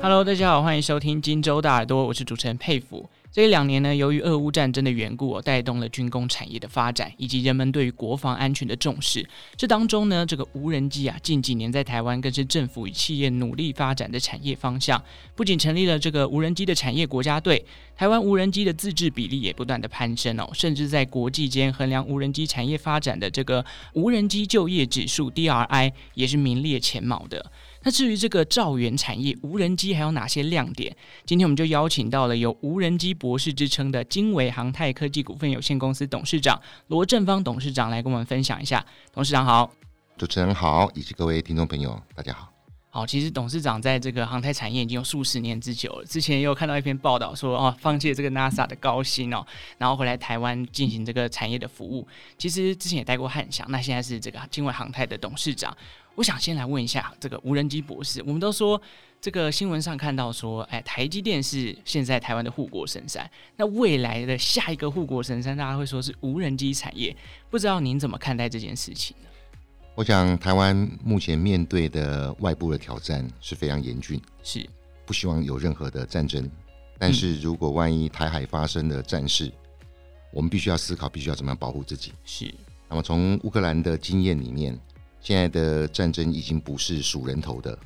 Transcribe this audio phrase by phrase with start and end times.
[0.00, 3.10] Hello，大家好，欢迎收听荆州大耳朵，我是主持人沛甫。
[3.32, 9.28] 这一两年呢，由于俄乌战争的缘故，带动了军工产业的发展，以及人们对于国防安全的重视。
[9.56, 15.02] 这当中呢，这个无人机啊，近几年在台湾更是政府与企业努力发展的产业方向。
[15.34, 17.64] 不仅成立了这个无人机的产业国家队，
[17.96, 27.50] 台湾无人机的自制比例也不断的攀升哦，甚至在国际间衡量无人机产业发展的这个无人机就业指数 DRI 也是名列前茅的。
[27.82, 30.94] 那至于这个兆元产业无人机还有哪些亮点？
[31.24, 38.84] 今天我们就邀请到了有无人机博士之称的经纬航太科技股份有限公司董事长罗正芳董事长来跟我们分享一下。
[39.12, 39.70] 董事长好，
[40.16, 42.52] 主持人好，以及各位听众朋友，大家好。
[42.90, 46.04] 好，其实董事长在这个航太产业已经有数十年之久了。
[46.04, 52.08] 之前也有看到一篇报道说，哦，放弃了这个 NASA 的高薪哦，然后回来台湾进行这个产业的服务。
[52.38, 55.76] 其实之前也带过汉翔，那现在是这个经纬航太的董事长。
[56.18, 58.80] 我想先来问一下这个无人机博士，我们都说
[59.20, 67.16] 这个新闻上看到说，哎，台积电是现在台湾的护国神山，那未来的下一个护国神山，大家会说是无人机产业，
[67.48, 69.28] 不知道您怎么看待这件事情呢？
[69.94, 74.68] 我想台湾目前面对的外部的挑战是非常严峻，是
[75.06, 76.50] 不希望有任何的战争，
[76.98, 79.52] 但是如果万一台海发生了战事，
[80.32, 82.12] 我们必须要思考，必须要怎么样保护自己。
[82.24, 82.52] 是，
[82.88, 84.76] 那么从乌克兰的经验里面。
[85.28, 87.78] 现在的战争已经不是数人头的，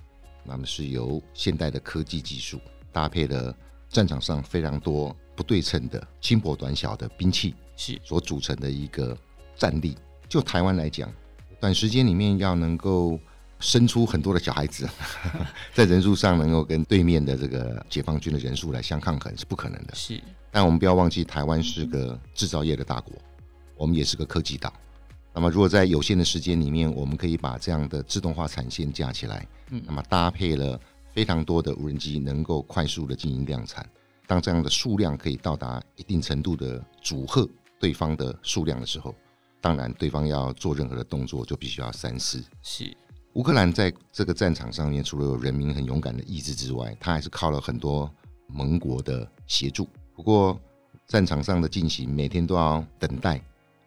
[0.44, 2.60] 那么是由现代的科技技术
[2.92, 3.52] 搭配了
[3.88, 9.18] 战场上非常多不对称的轻薄短小的兵器，是所组成的一个
[9.56, 9.98] 战力。
[10.28, 11.12] 就台湾来讲，
[11.58, 13.18] 短时间里面要能够
[13.58, 14.88] 生出很多的小孩子，
[15.74, 19.92] 在人数上能够跟对面的这个解放军的人数来相抗衡是不可能的。
[19.96, 23.12] 是，但我们不要忘记，台湾是个制造业的大国，
[23.76, 24.72] 我们也是个科技岛。
[25.34, 30.78] 那么，如果在有限的时间里面，我们可以把这样的自动化产线架起来，嗯，那么搭配了
[31.14, 33.88] 非常多的无人机，能够快速的进行量产。
[34.26, 37.48] 当这样的数量可以到达一定程度的阻吓
[37.80, 39.14] 对方的数量的时候，
[39.60, 42.42] 当然对方要做任何的动作就必须要三思。
[42.62, 42.94] 是，
[43.32, 48.10] 乌克兰在这个战场上面，除了有人民很勇敢的意志之外，他还是靠了很多
[48.48, 49.88] 盟国的协助。
[50.14, 50.60] 不过，
[51.08, 53.42] 战场上的进行每天都要等待。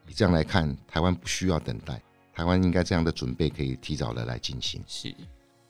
[0.08, 2.02] 以这样来看，台湾不需要等待，
[2.34, 5.14] 台湾应该这样的准备可以提早的来进行，是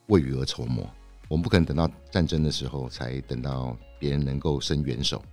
[0.08, 0.88] 未雨而绸缪。
[1.28, 5.24] 我们不可能等到战争的时候才等到别人能够伸援手，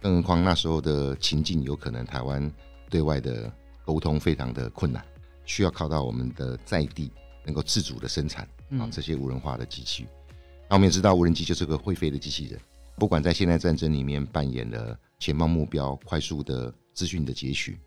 [0.00, 2.50] 更何况那时候的情境有可能台湾
[2.90, 3.52] 对外的
[3.84, 5.04] 沟通非常的困难，
[5.44, 7.12] 需要靠到我们的在地
[7.44, 10.06] 能够自主的生产啊这些无人化的机器。
[10.68, 12.60] 那我们也知道，无人机就是个会飞的机器人，
[12.96, 17.78] 不管在现代战争里面扮演了前方目标快速的资讯的截取。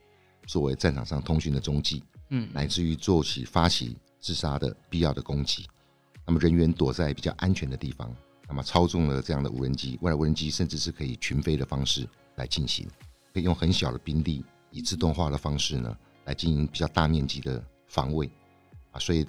[0.49, 5.67] 作为战场上通讯的踪迹，嗯，乃至于做起发起自杀的必要的攻击，
[6.25, 8.11] 那么人员躲在比较安全的地方，
[8.47, 12.87] 那么操纵了这样的无人机，未来无人机甚至是可以群飞的方式来进行，
[13.31, 15.95] 可以用很小的兵力，以自动化的方式呢
[16.25, 18.27] 来进行比较大面积的防卫，
[18.89, 19.23] 啊，所以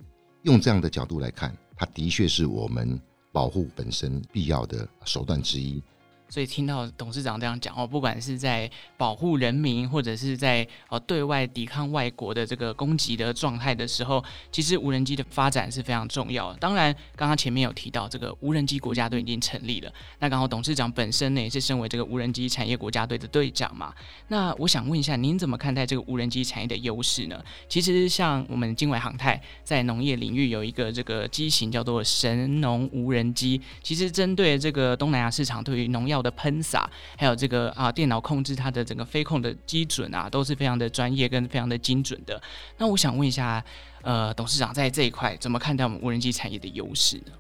[0.45, 2.99] 用这样的角度来看，它的确是我们
[3.31, 5.83] 保护本身必要的手段之一。
[6.31, 16.59] 所以听到董事长这样讲哦，不管是在保护人民，或者是在呃对外抵抗外国的这个攻击的状态的时候，其实无人机的发展是非常重要的。
[16.59, 23.93] 当然，刚刚前面有提到这个无人机国家队已经成立了，那刚好董事长本身呢也是身为这个无人机产业国家队的队长嘛。
[24.29, 27.43] 那我想问一下，您怎么看待这个无人机产业的优势呢？
[27.69, 42.41] 其实像我们经纬航太在农业领域有一个这个机型叫做神农无人机，其实针对这个东南亚市场，对于农药的喷洒，还有这个啊，电脑控制它的整个飞控的基准啊，都是非常的专业跟非常的精准的。
[42.79, 43.65] 那我想问一下，
[44.03, 47.33] 呃，董事长在这一块怎么看待我们无人机产业的优势呢？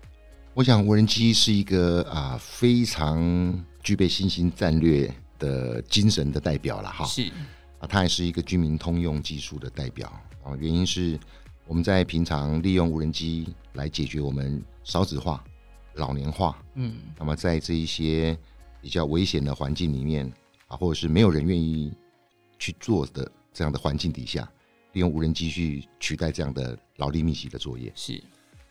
[0.54, 7.04] 我想无人机是一个啊非常具备新兴战略的精神的代表了哈。
[7.04, 7.30] 是
[7.78, 10.08] 啊，它也是一个居民通用技术的代表
[10.42, 10.56] 啊。
[10.58, 11.18] 原因是
[11.66, 15.42] 我们在平常利用无人机来解决我们少子化。
[15.94, 18.38] 老年化，嗯，那么在这一些
[18.80, 20.30] 比较危险的环境里面
[20.68, 21.92] 啊，或者是没有人愿意
[22.58, 24.50] 去做的这样的环境底下，
[24.92, 27.92] 利用无人机去取代这样的劳力密集的作业。
[27.94, 28.22] 是，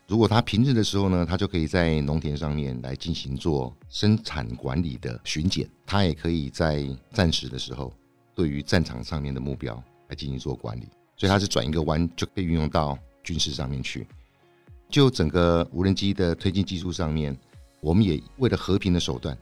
[0.08, 7.94] 如果他平日的时候呢，他就可以在农田上面来进行做生产管理的巡检，他也可以在战时的时候，
[8.34, 14.08] 对于战场上面的目标来进行做管理，所以它是转一个弯就可以运用到军事上面去。
[14.90, 17.38] 就整个无人机的推进技术上面，
[17.80, 19.38] 我们也为了和平的手段，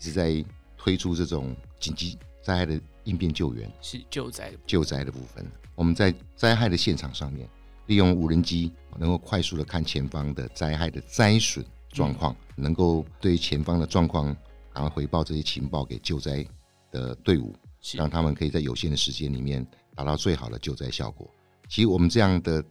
[0.00, 0.42] 一直在
[0.78, 5.46] 推出这种紧急灾害的应变救援，是救灾救灾的部分。
[5.74, 7.46] 我们在灾害的现场上面，
[7.84, 14.34] 利用无人机能够快速的看前方的灾害的灾损状况，嗯、能够对前方的状况
[14.72, 16.42] 然后回报这些情报给救灾
[16.90, 17.54] 的队伍，
[17.92, 21.30] 让他们可以在有限的时间里面达到最好的救灾效果。
[21.68, 22.64] 其实我们这样的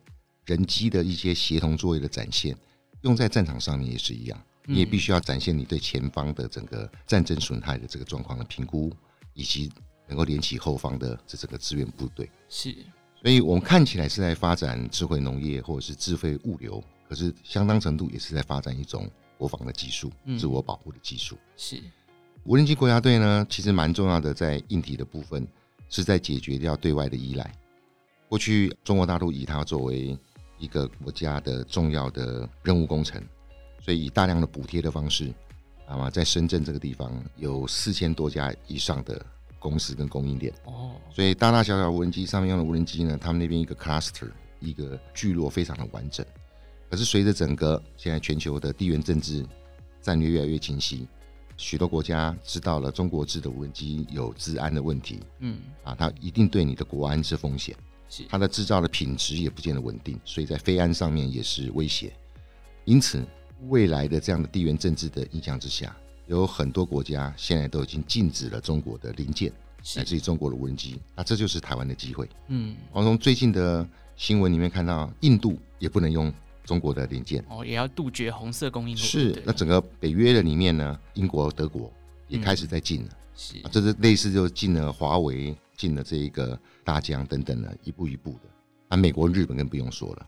[0.46, 2.58] 人机的一些协同作业的展现，
[3.02, 8.92] 用在战场上面也是一样，你也必须要展现你对前方的整个战争损害的这个状况的评估，
[9.34, 9.72] 以及
[10.08, 12.30] 能够联起后方的这整个支援部队。
[12.48, 12.76] 是，
[13.22, 16.84] 所以我们看起来是在发展智慧农业或者是智慧物流。
[17.08, 21.36] 可是，相当程度也是在发展一种国防的技术，自我保护的技术。
[21.58, 21.82] 是
[22.44, 25.48] 无人机国家队呢，其实蛮重要的，在硬体的部分
[25.90, 27.52] 是在解决掉对外的依赖。
[28.28, 30.16] 过去中国大陆以它作为
[30.60, 33.20] 一个国家的重要的任务工程，
[33.90, 35.34] 所以以大量的补贴的方式，
[35.88, 39.26] 那么在深圳这个地方有四千多家以上的
[39.58, 40.54] 公司跟供应链。
[40.66, 46.24] 哦，所以大大小小无人机上面用的无人机呢，他们那边一个 cluster 一个聚落非常的完整。
[46.88, 49.44] 可是随着整个现在全球的地缘政治
[50.04, 51.08] 战略越来越清晰，
[51.58, 57.76] 许多国家知道了中国制的无人机有治安的问题，嗯，啊，它一定对你的国安是风险，
[58.08, 62.14] 是它的制造的品质也不见得稳定，所以在飞安上面也是威胁。
[62.86, 63.24] 因此，
[63.68, 65.96] 未来的这样的地缘政治的影响之下，
[66.28, 69.52] 有很多国家现在都已经禁止了中国的零件，
[69.96, 72.30] 乃至于中国的无人机，那这就是台湾的机会。
[72.48, 76.34] 嗯，我从最近的新闻里面看到，印度也不能用。
[76.66, 78.98] 中国的零件哦，也要杜绝红色供应链。
[78.98, 81.92] 是，那整个北约的里面呢，英国、德国
[82.28, 83.08] 也开始在禁了。
[83.10, 88.42] 嗯、是、啊，这是类似就禁了华为，禁了这一个大疆等等的，一步一步的。
[88.88, 90.28] 那、啊、美国、日本更不用说了。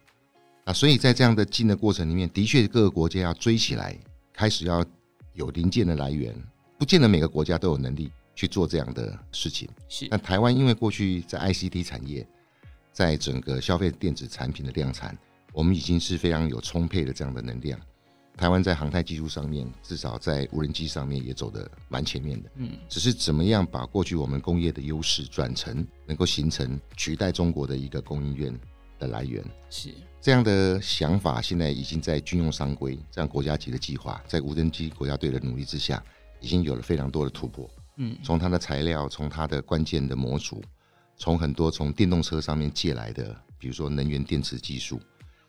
[0.65, 3.97] 啊，所以在这样的进的过程里面，的确各个国家要追起来，
[4.33, 4.85] 开始要
[5.33, 6.35] 有零件的来源，
[6.77, 9.67] 不见得每个国家都有能力去做这样的事情。
[9.89, 12.27] 是，那台湾因为过去在 ICT 产业，
[12.91, 15.17] 在整个消费电子产品的量产。
[15.53, 17.77] 我们已经是非常有充沛的这样的能量。
[18.37, 22.49] 台湾在航太技术上面，至少在无人机上面也走得蛮前面的。
[22.55, 28.57] 嗯，只是怎么样把过去我们工业的优势转成能够形成取代中国的一个供应链
[29.01, 29.43] 的来源。
[29.69, 36.01] 是这样的想法，现在已经在军用商规这样国家级的计划，在无人机国家队的努力之下，
[36.39, 37.69] 已经有了非常多的突破。
[37.97, 40.63] 嗯，从它的材料，从它的关键的模组，
[41.17, 45.01] 从很多从电动车上面借来的，比如说能源电池技术。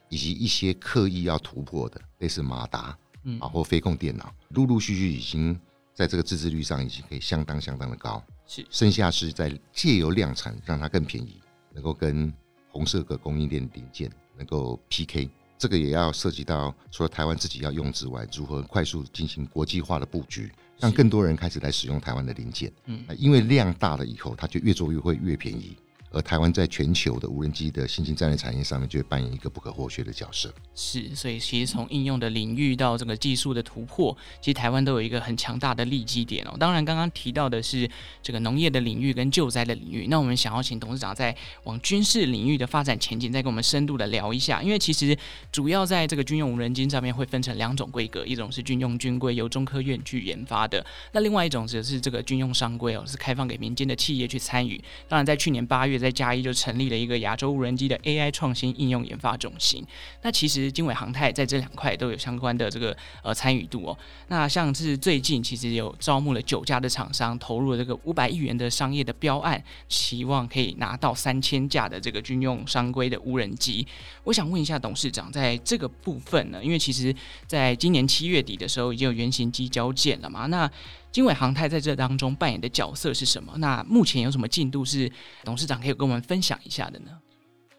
[0.08, 2.94] 以及一些刻意要突破的，类似马达，
[3.24, 5.58] 嗯，啊，或飞控电脑，陆陆续续已经
[5.94, 11.40] 在这个自制率上已经可以相当相当的高，是，剩下是在借由量产让它更便宜，
[11.72, 12.30] 能够跟
[12.72, 15.28] 红色的供应链零件能够 PK，
[15.58, 25.76] 这个也要涉及到除了台湾自己要用之外，如何快速进行国际化的布局，让更多人开始来使用台湾的零件，嗯，因为量大了以后，它就越做越会越便宜。
[26.12, 30.52] 而台湾在全球的无人机的新兴战略产业上面，就会扮演一个不可或缺的角色。
[30.74, 36.54] 是，所以其实从应用的领域到这个技术的突破，其实台湾都有一个很强大的利基点哦。
[36.58, 37.88] 当然，刚刚提到的是
[38.22, 44.62] 这个农业的领域跟救灾的领域，那我们想要请董事长再往军事领域的发展前景，再跟我们深度的聊一下。
[44.62, 45.16] 因为其实
[45.50, 54.78] 主要在这个军用无人机上面会分成两种规格，一种是军用军规，由中科院去研发的；那另外一种则是这个军用商规哦，是开放给民间的企业去参与。
[55.08, 56.01] 当然，在去年八月。
[56.02, 59.82] 在嘉义就成立了一个亚洲无人机的 AI 创新应用研发中心。
[60.22, 63.96] 那其实经纬航太在这两块都有相关的这个呃参与度哦。
[64.28, 73.86] 那像是最近其实有招募了九家的厂商，投入了这个五百亿元的商业的标案，希望可以拿到三千架的这个军用商规的无人机。
[74.24, 77.14] 我想问一下董事长，在这个部分呢，因为其实
[77.46, 80.68] 在今年七月底的时候已经有原型机交件了嘛，那
[81.12, 83.52] 经纬航太在这当中扮演的角色是什么？
[83.58, 85.12] 那目前有什么进度是
[85.44, 87.10] 董事长可以跟我们分享一下的呢？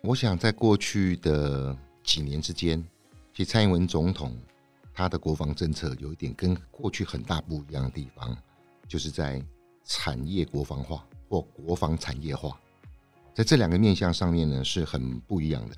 [0.03, 2.79] 我想在过去的几年之间，
[3.33, 4.37] 其实蔡英文总统
[4.93, 8.37] 他的国防政策有一点跟过去很大不一样的地方，
[8.87, 9.43] 就是在
[9.83, 12.55] 产业国防化或国防产业化，
[13.33, 15.75] 在这两个面向上面呢是很不一样的。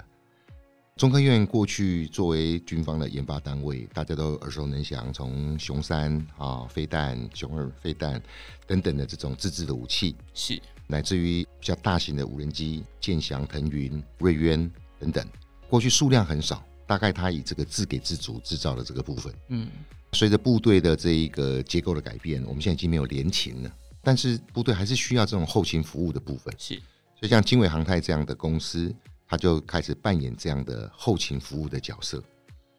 [0.95, 8.21] 中科院过去作为军方的研发单位，大家都耳熟能详，从熊三啊飞弹、熊二飞弹
[8.65, 10.57] 等等的这种自制的武器，是。
[10.87, 15.27] 乃至于比较大型的无人机，剑翔、腾云、瑞渊等等，
[15.67, 19.67] 过去数量很少，大概它以这个自给自足制造的这个部分，嗯，
[20.13, 26.75] 随着部队的这一个结构的改变，我们现在已经没有联勤了，但是部队还是需要这种后勤服务的部分，是，
[27.19, 28.95] 所以像经纬航太这样的公司。
[29.27, 32.23] 他就开始扮演这样的后勤服务的角色，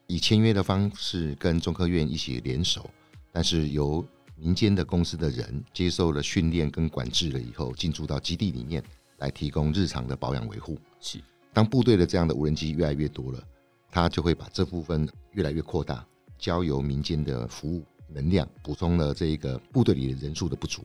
[0.07, 2.89] 以签约的方式跟中科院一起联手，
[3.31, 8.83] 但是由民间的公司的人接受了训练跟管制了以后，进驻到基地里面
[9.17, 10.77] 来提供日常的保养维护。
[10.99, 11.19] 是，
[11.51, 13.43] 当部队的这样的无人机越来越多了，
[13.89, 16.05] 他就会把这部分越来越扩大，
[16.37, 20.83] 交由民间的服务能量，补充了这一个部队里的人数的不足，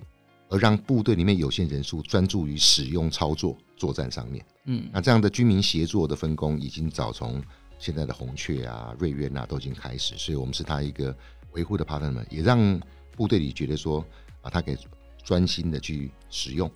[0.53, 4.45] 而让部队里面有限人数专注于使用操作作战上面。
[4.67, 7.43] 嗯，那这样的军民协作的分工，已经早从
[7.79, 11.17] 现在的红雀啊、瑞渊啊都已经开始，所以我们是他一个
[11.53, 12.79] 维护的 partner，也让
[13.17, 14.05] 部队里觉得说
[14.43, 14.77] 啊，他可以
[15.25, 16.71] 专心的去使用，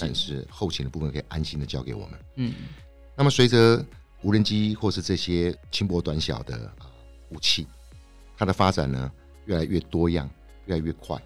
[0.00, 2.20] 但是后勤的部分可以安心的交给我们。
[2.34, 2.52] 嗯，
[3.16, 3.86] 那么随着
[4.22, 6.68] 无人机或是这些轻薄短小的
[7.28, 7.64] 武器，
[8.36, 9.08] 它的发展呢
[9.46, 10.28] 越来越多样，
[10.66, 11.16] 越来越快，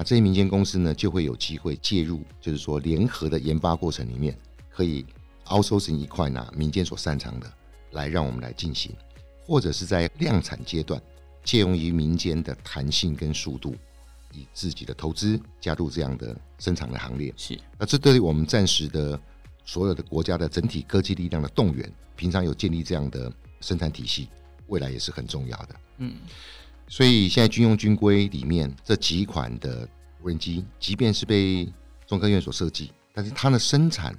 [0.00, 4.34] 那这些民间公司呢就会有机会介入，就是说联合的研发过程里面，
[4.70, 5.04] 可以
[5.44, 7.52] outsourcing 一块拿民间所擅长的
[7.90, 8.96] 来让我们来进行，
[9.44, 10.98] 或者是在量产阶段
[11.44, 13.76] 借用于民间的弹性跟速度，
[14.32, 17.30] 以自己的投资加入这样的生产的行列。
[17.36, 19.20] 是，那这对于我们暂时的
[19.66, 21.92] 所有的国家的整体科技力量的动员。
[22.16, 23.30] 平常有建立这样的
[23.60, 24.30] 生产体系，
[24.68, 25.76] 未来也是很重要的。
[25.98, 26.14] 嗯，
[26.90, 29.88] 所以现在军用军规里面这几款的
[30.20, 31.72] 无人机，即便是被
[32.04, 34.12] 中科院所设计，但是它的生产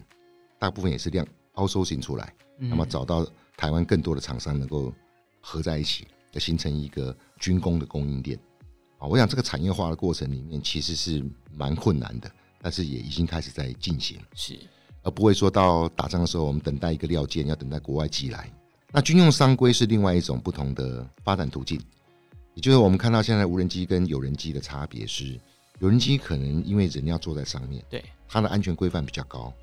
[0.57, 4.91] 大部分也是量 outsourcing 出来，那么找到台湾更多的厂商能够
[5.41, 8.39] 合在一起，来形成一个军工的供应链。
[8.99, 11.21] 啊，我想这个产业化的过程里面其实是
[11.53, 14.17] 蛮困难的，但是也已经开始在进行。
[14.33, 14.57] 是。
[15.03, 18.49] 而不会说到打仗的时候，我们等待一个料件要等待国外寄来。
[18.91, 21.81] 那军用商规是另外一种不同的发展途径，
[22.53, 25.39] 也就是我们看到现在无人机跟有人机的差别是，
[25.79, 29.53] 有人机可能因为人要坐在上面，对它的安全规范比较高，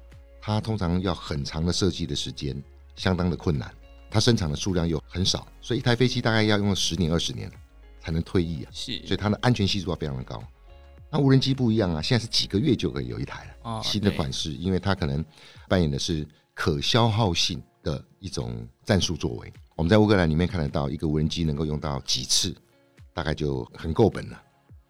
[0.40, 2.62] 它通常要很长的设计的时间，
[2.96, 3.72] 相当的困难，
[4.10, 7.50] 它生产的数量又很少，所以一台飞机大概要用十年二十年
[8.00, 10.42] 才能退役啊，是，所以它的安全系数要非常的高。
[11.10, 13.50] 那无人机不一样啊，现在是几个月就可以有一台了。
[13.62, 15.24] 哦，新的款式，因为它可能
[15.66, 19.52] 扮演的是可消耗性的一种战术作为。
[19.74, 22.54] 我们在乌克兰里面看得到，一个无人机能够用到几次，
[23.18, 24.40] 大概就很够本了。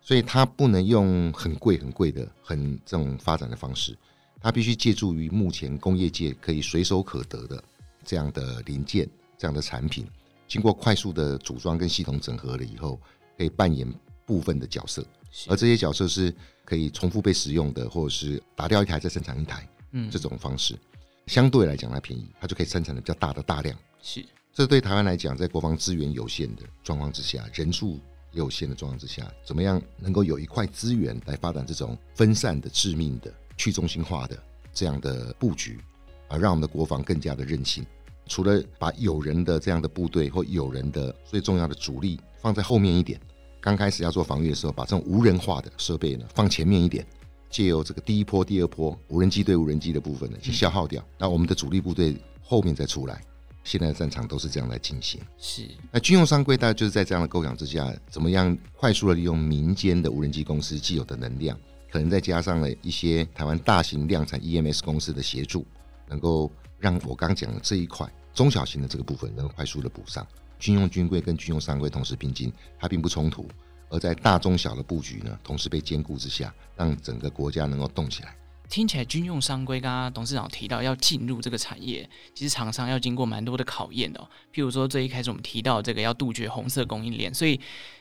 [0.03, 3.97] 所以它不能用很贵很贵的很这种发展的方式，
[4.39, 7.65] 它必须借助于目前工业界可以随手可得的
[8.05, 9.09] 这样的零件、
[9.39, 10.07] 这样的产品，
[10.47, 13.01] 经过快速的组装跟系统整合了以后，
[13.39, 13.91] 可以扮演
[14.27, 15.03] 部分的角色。
[15.49, 16.35] 而这些角色是
[16.67, 20.79] 可以重复被使用的，或者是打掉一台再生产一台，嗯，这种方式
[21.27, 23.75] 相对来讲它便宜，它就可以生产的比较大的大量。
[24.03, 28.01] 是，这对台湾来讲，在国防资源有限的状况之下，人数
[28.33, 34.39] 有限的状况之下，怎么样能够有一块资源来发展这种分散的、致命的、去中心化的
[34.73, 35.81] 这样的布局，
[36.29, 37.85] 而让我们的国防更加的韧性。
[38.27, 43.19] 除了把有人的这样的部队或有人的最重要的主力放在后面一点。
[43.61, 47.05] 刚开始要做防御的时候，把这种无人化的设备呢放前面一点，
[47.51, 53.21] 借由这个第一波、第二波无人机对无人机的部分呢去消耗掉，那我们的主力部队后面再出来。
[53.69, 55.21] 现在的战场都是这样来进行。
[55.37, 55.69] 是。
[55.93, 61.59] 那军用商规大概就是在这样的构想之下，怎么样快速的利用民间的无人机公司既有的能量，
[61.93, 65.67] 可能再加上了一些台湾大型量产 EMS 公司的协助，
[66.09, 70.27] 能够让我刚讲的这一块中小型的这个部分能够快速的补上。
[70.59, 73.47] 军用军规跟军用商规同时并进，它并不冲突，
[73.91, 78.35] 而在大中小的布局呢，同时被兼顾之下，让整个国家能够动起来。
[78.69, 84.21] 听起来军用商规，刚刚董事长提到要进入这个产业，其实厂商要经过蛮多的考验的。
[84.53, 87.59] 譬如说，最一开始我们提到这个要杜绝红色供应链，所以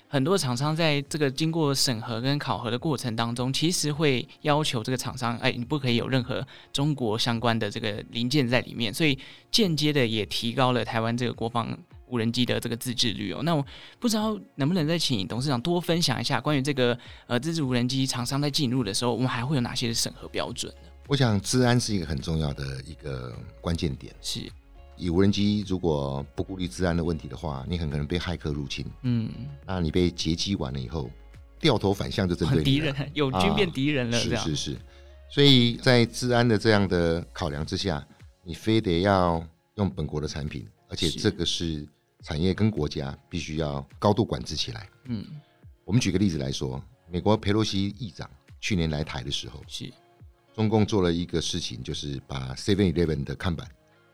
[0.09, 9.17] 很多厂商在这个经过审核跟考核的过程当中，其实会要求这个厂商，哎，你不可以有任何中国相关的这个零件在里面，所以
[9.49, 11.77] 间接的也提高了台湾这个国防。
[12.07, 13.65] 无人机的这个自制率哦，那我
[13.99, 16.97] 不知道能不能再请董事长多分享一下关于这个
[17.27, 20.89] 呃自制无人机厂商在进入的时候，我们还会有哪些审核标准呢？
[21.07, 24.13] 我想治安是一个很重要的一个关键点。
[24.21, 24.41] 是，
[24.97, 28.85] 以无人机如果不顾虑治安的问题的话，你很可能被骇客入侵。
[29.03, 29.29] 嗯，
[29.65, 31.09] 那你被劫机完了以后，
[31.59, 34.17] 掉头反向就针对 敌人，友军变敌人了。
[34.17, 34.77] 是是是，
[35.29, 38.05] 所以在治安的这样的考量之下，
[38.43, 39.41] 你非得要
[39.75, 41.87] 用本国的产品，而且这个是。
[42.23, 44.89] 产业跟国家必须要高度管制起来。
[45.05, 45.25] 嗯，
[45.85, 49.91] 我们举个例子来说，美国佩洛西议长去年来台的时候，是
[50.53, 53.69] 中共做了一个事情，就是把 Seven Eleven 的看板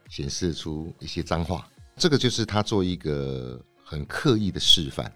[0.10, 1.68] 显示出一些脏话。
[1.96, 5.12] 这个就是他做一个很刻意的示范。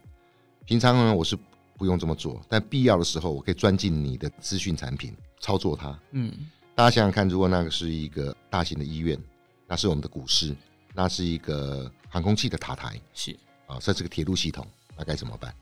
[0.66, 1.38] 平常呢，我是
[1.76, 6.00] 不用这么做，但必要的时候，我可以钻进你的资讯产品，操作它。
[6.12, 6.32] 嗯，
[6.76, 9.20] 大家想想看，如果那个是一个大型的医院，
[9.68, 10.56] 那是我们的股市，
[10.98, 11.90] 那是一个。
[12.10, 13.38] 航空器的塔台是
[13.68, 14.66] 啊，在这个铁路系统，
[14.98, 15.54] 那该怎么办？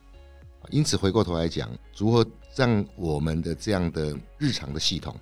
[0.69, 2.25] 因此回过头来讲，如何
[2.55, 5.19] 让我们的这样的日常的系统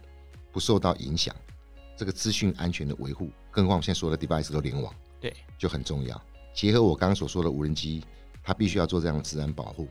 [0.51, 1.34] 不受到影响，
[1.98, 6.22] 这个资讯安全的维护，更何况我们现在所有的 device 都联网，对，就很重要。
[6.53, 8.03] 结合我刚刚所说的无人机
[8.43, 9.88] 它必须要做这样的自然保护。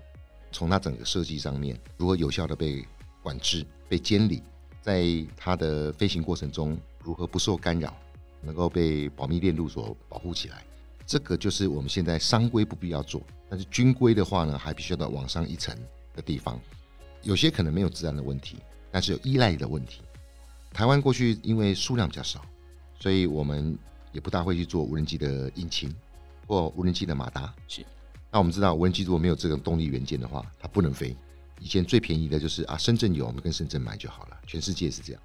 [0.52, 2.86] 从它整个设计上面，如何有效的被
[3.22, 4.42] 管制、被监理，
[4.82, 5.02] 在
[5.34, 7.96] 它的飞行过程中如何不受干扰，
[8.42, 10.64] 能够被保密链路所保护起来，
[11.06, 15.76] 这个就是我们现在商规不必要做，但是军规的话呢，还必须要到往上一层
[16.14, 16.60] 的地方。
[17.22, 18.56] 有些可能没有自安的问题，
[18.90, 20.02] 但是有依赖的问题。
[20.72, 22.44] 台湾过去因为数量比较少，
[22.98, 23.78] 所以我们
[24.10, 25.94] 也不大会去做无人机的引擎
[26.46, 27.54] 或无人机的马达。
[27.68, 27.84] 是。
[28.30, 31.14] 那我们知道，无人机如果没有这种动力元件的话，它不能飞。
[31.60, 34.36] 以前最便宜的就是啊，深圳有，我们跟深圳买就好了。
[34.46, 35.22] 全世界是这样。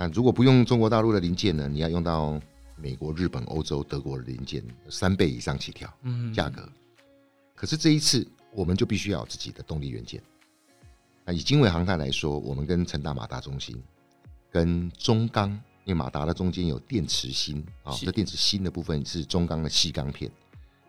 [0.00, 1.68] 那如果不用中国大陆的零件呢？
[1.68, 2.40] 你要用到
[2.74, 6.66] 美国、日本、欧洲、德国的零件，三倍以上起跳，嗯，价格。
[7.54, 10.22] 可是这一次，我们就必须要有自己的动力元件。
[11.26, 13.76] 那以经纬航太来说，我们跟成大马达中心、
[14.50, 15.50] 跟中钢，
[15.84, 20.32] 因为马达的中间有电池芯啊，这电池芯的部分是中钢的细钢片。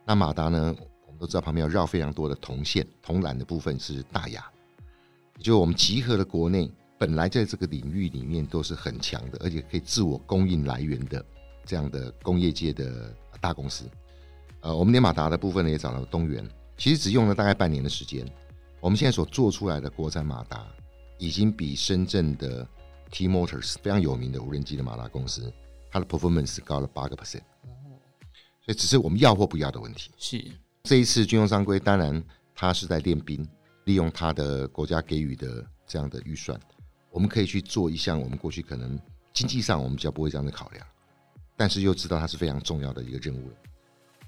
[0.06, 0.74] 那马达呢？
[1.06, 4.50] 我们都知道旁边要绕非常多的铜线，铜缆的部分是大亚，
[5.38, 11.26] 就我们集合了国内本来在这个领域里面都是很强的，而且可以自我供应来源的
[11.66, 13.90] 这样的工业界的大公司。
[14.60, 18.24] 呃，我们连马达的部分呢也找到东元，其实只用了大概半年的时间，
[18.80, 20.64] 我们现在所做出来的国产马达
[21.18, 22.68] 已经比深圳的
[23.10, 25.52] T Motors 非常有名的无人机的马达公司，
[25.90, 27.42] 它的 performance 高了八个 percent。
[28.64, 30.12] 所以只是我们要或不要的问题。
[30.20, 30.46] 是。
[30.84, 33.44] 这一次军用商规，当然它是在练兵，
[33.86, 36.60] 利用它的国家给予的这样的预算，
[37.12, 39.00] 我们可以去做一项我们过去可能
[39.34, 40.86] 经济上我们比较不会这样的考量，
[41.56, 43.56] 但是又知道它是非常重要的一个任务了。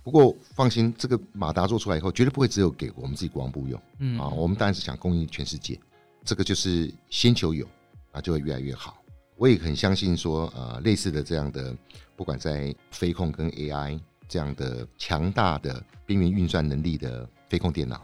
[0.04, 5.80] 不过放心，这个马达做出来以后，绝对不会只有给我们自己国防部用，嗯啊，我们当然是想供应全世界，
[6.24, 7.66] 这个就是先求有，
[8.12, 9.02] 啊就会越来越好。
[9.38, 11.76] 我也很相信说，呃，类似的这样的，
[12.16, 14.00] 不管在飞控跟 AI。
[14.26, 18.04] 这样的强大的边缘运算能力的飞控电脑，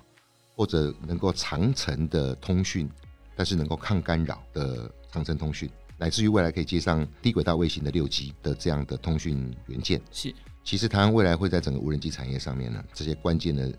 [0.54, 2.88] 或者能够长程的通讯，
[3.40, 10.36] 但是能够抗干扰的长城通讯，乃至于未来可以接上低轨道卫星的六 G 的这样的通讯元件，是。
[10.62, 13.74] 其实台湾未来会在整个无人机产业上面呢，这些关键的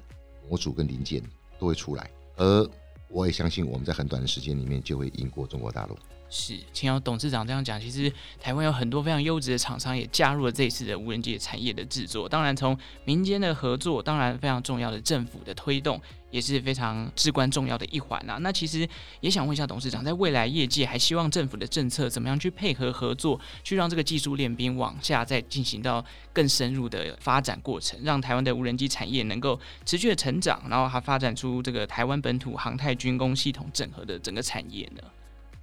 [0.49, 1.23] 模组跟零件
[1.59, 2.70] 都会出来，而
[3.11, 5.94] 我也相信我们在很短的时间里面就会赢过中国大陆。
[6.33, 12.29] 是，请要董事长这样讲，其实台湾有很多非常优质的厂商也加入了这一次的无人机产业的制作。
[12.29, 18.38] 当然，从民间的合作，当然非常重要的政府的推动，也是非常至关重要的一环啊。
[18.43, 18.88] 那其实
[19.21, 35.03] 也想问一下董事长，在未来业界还希望政府的政策怎么样去配合合作，去让这个技术练兵往下再进行到更深入的发展过程，让台湾的无人机产业能够持续的成长，然后还发展出这个台湾本土航太军工系统整合的整个产业呢？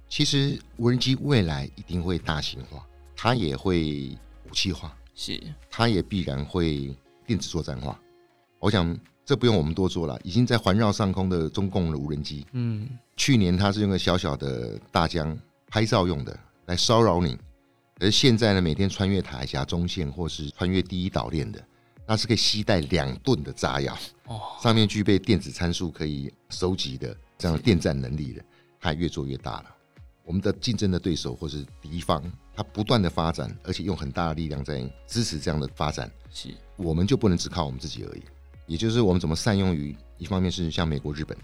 [0.08, 4.16] 其实无人机未来一定会大型化，它也会
[4.48, 5.40] 武器化，是，
[5.70, 8.00] 它也必然会电子作战化。
[8.58, 17.38] 我想这不用我们多说了，已经在环绕上空的中共的无人机，嗯，去年它是用个小小的大疆拍照用的来骚扰你，
[18.00, 21.62] 而现在呢，每天穿越台海峡中线或是穿越第一岛链的，
[22.06, 28.42] 那是可以携带两吨的炸药，哦，上面具备电子参数可以收集的这样的电战能力的，
[28.80, 29.74] 它越做越大了。
[30.28, 32.22] 我们的竞争的对手或是敌方，
[32.54, 38.22] 它不断的发展，而且用很大的力量在支持这样的发展，是，我们就不能只靠我们自己而已。
[38.66, 41.34] 也就是我们怎么善用于一方面是像美国、日本，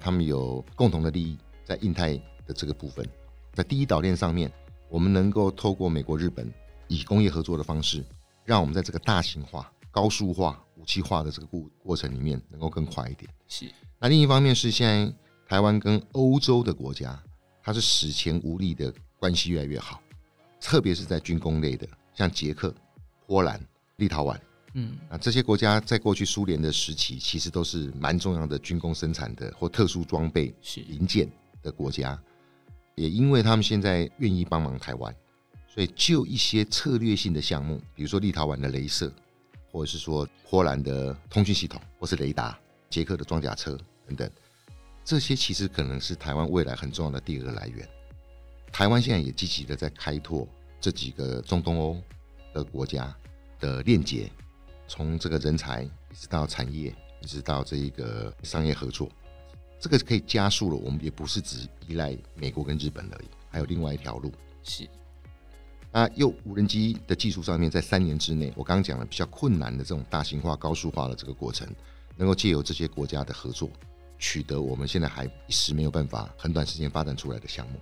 [0.00, 3.08] 他们有共同的利益在印太的这个部分，
[3.54, 4.52] 在第一岛链上面，
[4.88, 6.52] 我们能够透过美国、日本
[6.88, 8.04] 以工业合作的方式，
[8.44, 13.30] 让我们在这个大型化、高速化、武器化的这个过过程里面能够更快一点。
[13.46, 13.70] 是。
[14.00, 15.14] 那另一方面是现在
[15.48, 17.16] 台湾跟欧洲的国家。
[17.62, 20.02] 它是史前无力的关系越来越好，
[20.60, 22.74] 特别是在军工类的，像捷克、
[23.26, 23.60] 波兰、
[23.96, 24.36] 立陶宛，
[24.74, 30.52] 嗯，啊，这些国家在过去苏联的时期，其实都是蛮重要的军工生产的或特殊装备
[30.88, 31.30] 零件
[31.62, 32.20] 的国家。
[32.94, 35.14] 也因为他们现在愿意帮忙台湾，
[35.66, 39.10] 所以就一些策略性的项目，比如说立陶宛的镭射，
[39.70, 42.58] 或者是说波兰的通讯系统，或是雷达，
[42.90, 44.30] 捷克的装甲车等等。
[45.04, 47.88] 这些其实可能是台湾未来很重要的第二个来源。
[48.72, 50.48] 台湾现在也积极的在开拓
[50.80, 52.00] 这几个中东欧
[52.54, 53.14] 的国家
[53.58, 54.30] 的链接，
[54.88, 59.08] 从这个人才一直到产业，一直到这一个商业合作，
[59.78, 60.76] 这个可以加速了。
[60.76, 64.32] 我们也不是只依赖美国跟日本而已，还有另外一条路。
[64.62, 64.88] 是。
[65.94, 71.68] 那又无人机的技术上面，在三年之内，我刚刚讲了比较困难的这种大型化、高速化的这个过程，
[72.16, 73.68] 能够借由这些国家的合作。
[74.22, 77.80] 取得我们现在还一时没有办法很短时间发展出来的项目，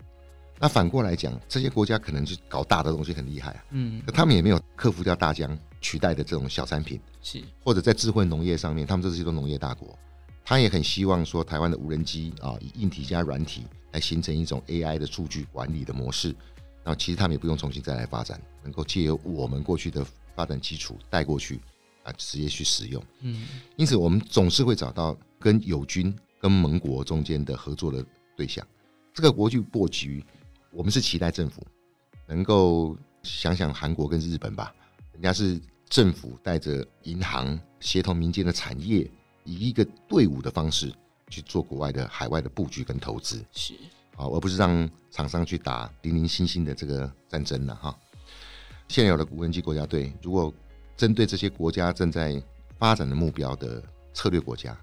[0.58, 9.96] 那反过来讲，这些国家可能就搞大的东西很厉害啊，嗯，可他们也没有克服掉大疆取代的这种小产品，是，或者在智慧农业上面，他们这些都农业大国，
[10.42, 16.34] 他也很希望说，台湾的无人机啊，以硬体加软体来形成一种 AI 的数据管理的模式。
[16.82, 20.02] 那其实他们也不用重新再来发展，能够借由我们过去的
[20.34, 21.60] 发展基础带过去
[22.02, 23.04] 啊，直接去使用。
[23.20, 28.66] 嗯，因此我们总是会找到跟友军、跟盟国中间的合作的对象。
[29.12, 30.24] 这个国际布局，
[30.70, 31.62] 我们是期待政府
[32.26, 34.74] 能够想想韩国跟日本吧，
[35.12, 39.08] 人家是政府带着银行协同民间的产业，
[39.44, 40.92] 以一个队伍的方式
[41.28, 43.44] 去做国外的海外的布局跟投资。
[43.52, 43.74] 是。
[44.16, 47.98] 啊，而不是让厂商去打零零星星的这个战争了哈。
[48.86, 50.52] 现有的无人机国家队，如果
[50.96, 52.42] 针对这些国家正在
[52.78, 54.78] 发展的目标的策略国家，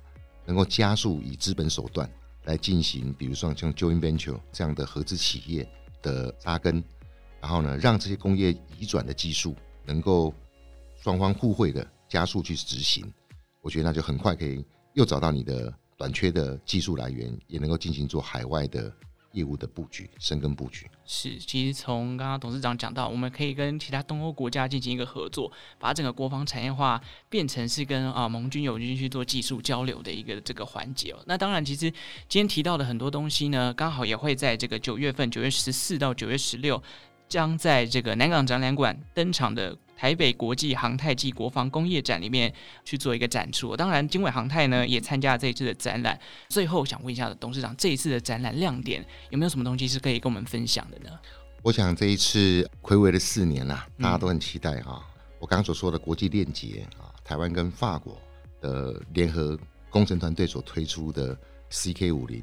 [0.47, 2.09] 能够加速以资本手段
[2.45, 5.69] 来进行，比如说像 joint venture 这样的合资企业
[6.01, 6.83] 的扎根，
[7.39, 9.53] 然后呢，让这些工业移转的技术
[9.85, 10.33] 能够
[11.03, 13.05] 双方互惠的加速去执行，
[13.61, 18.91] 我觉得那就很快可以又找到你的短缺的技术来源，也能够进行做海外的。
[19.37, 31.19] 业务的布局、深耕布局是，其实从刚刚董事长讲到，我们可以跟其他东欧国家进行一个合作，把整个国防产业化变成是跟啊盟军、友军去做技术交流的一个这个环节哦。
[31.27, 31.91] 那当然，其实
[32.27, 36.81] 今天提到的很多东西呢，刚好也会在这个九月份，九月十四到九月十六，
[37.27, 39.77] 将在这个南港展览馆登场的。
[39.99, 42.53] 台北国际航太暨国防工业展里面
[42.85, 46.15] 去做一个展出，当然经纬航太呢也参加了这一次的展览。
[46.49, 51.09] 最后想问一下董事长，这一次的展览亮点有没有什么东西是可以跟我们分享的呢？
[51.63, 55.03] 我想这一次睽违了四年啦，大家都很期待哈。
[55.39, 58.21] 我刚刚所说的国际链接啊，台湾跟法国
[58.61, 59.57] 的联合
[59.89, 61.35] 工程团队所推出的
[61.71, 62.39] CK 五零，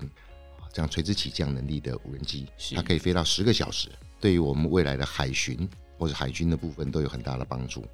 [0.74, 3.88] 这样垂直起降能力的无人机，它可以飞到十个小时，
[4.20, 5.66] 对于我们未来的海巡。
[5.96, 7.86] 或者海军的部分都有很大的帮助。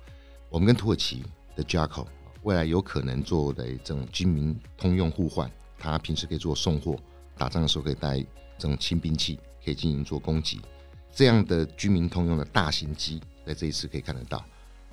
[0.49, 1.23] 我们跟土耳其
[1.55, 2.07] 的 Jackal
[2.43, 6.99] 未来有可能做的这种军民通用互换，它平时可以做送货，
[7.37, 8.19] 打仗的时候可以带
[8.59, 10.63] 这种轻兵器，可以进行做攻击。
[11.13, 14.43] 这样的军民通用的大型机，在这一次可以看得到。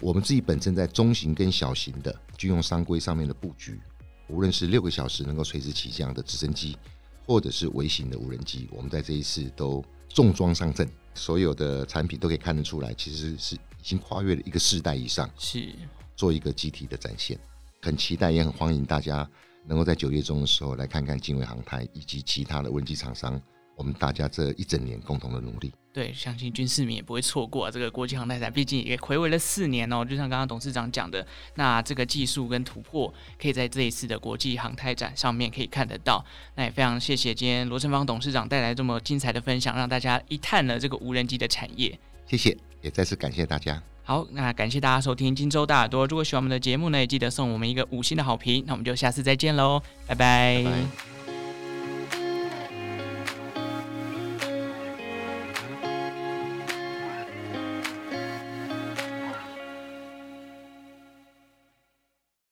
[0.01, 3.79] 我们自己本身在中型跟小型的军用商规上面的布局，
[4.27, 6.77] 无论是六个小时能够垂直起降的直升机，
[7.27, 10.89] 或者是微型的无人机，我们在这一次都重装上阵。
[11.13, 15.73] 所有的产品都可以看得出来，其实是已经跨越了一个世代以上，是
[16.15, 17.37] 做一个集体的展现。
[17.81, 19.27] 很期待，也很欢迎大家
[19.65, 23.41] 能够在九月中的时候来看看经纬航太以及其他的无人机厂商，
[23.77, 25.71] 我们大家这一整年共同的努力。
[25.93, 30.03] 对，相信军事迷也不会错过、啊、这个国际航太展，毕竟也回违了四年哦。
[30.03, 33.11] 就像刚刚董事长讲的，那这个技术跟突破，
[33.41, 36.23] 可以在这一次的国际航太展上面可以看得到。
[36.55, 41.97] 那也非常谢谢今天罗成芳董事长带来这么精彩的分享，让大家一探了这个无人机的产业。
[42.27, 43.81] 谢谢，也再次感谢大家。
[44.03, 46.05] 好，那感谢大家收听今周大耳朵。
[46.05, 48.63] 如果喜欢我们的节目呢，也记得送我们一个五星的好评。
[48.67, 50.63] 那我们就下次再见喽，拜拜。
[50.63, 51.16] 拜拜。